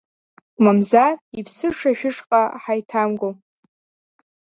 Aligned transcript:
Мамзар, 0.63 1.13
иԥсыша, 1.39 1.91
шәышҟа 1.97 2.41
ҳаиҭамго! 2.61 3.29